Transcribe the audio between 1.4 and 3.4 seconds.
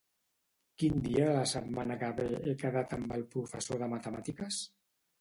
setmana que ve he quedat amb el